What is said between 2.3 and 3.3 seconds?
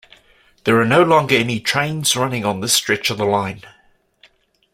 on this stretch of the